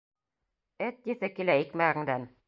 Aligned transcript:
—Эт 0.85 0.97
еҫе 1.11 1.29
килә 1.35 1.57
икмәгеңдән. 1.65 2.27